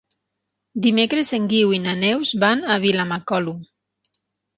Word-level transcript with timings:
Dimecres 0.85 1.33
en 1.37 1.43
Guiu 1.51 1.73
i 1.79 1.79
na 1.83 1.93
Neus 1.99 2.31
van 2.45 2.65
a 2.73 2.79
Vilamacolum. 2.87 3.61